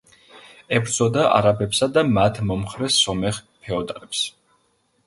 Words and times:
ებრძოდა 0.77 1.25
არაბებსა 1.39 1.91
მათ 2.17 2.43
მომხრე 2.53 2.91
სომეხ 2.99 3.43
ფეოდალებს. 3.47 4.27